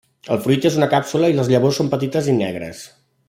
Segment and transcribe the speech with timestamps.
[0.35, 2.85] El fruit és una càpsula i les llavors són petites i negres.